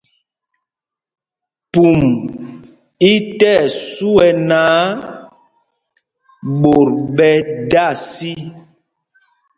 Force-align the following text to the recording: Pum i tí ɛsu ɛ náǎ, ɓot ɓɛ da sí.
Pum 1.73 1.99
i 3.11 3.13
tí 3.39 3.51
ɛsu 3.63 4.09
ɛ 4.27 4.29
náǎ, 4.49 4.75
ɓot 6.61 6.89
ɓɛ 7.15 7.29
da 7.71 7.85
sí. 8.11 8.31